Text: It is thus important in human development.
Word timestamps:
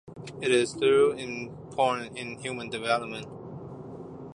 It 0.41 0.49
is 0.49 0.73
thus 0.73 1.19
important 1.19 2.17
in 2.17 2.39
human 2.39 2.71
development. 2.71 3.27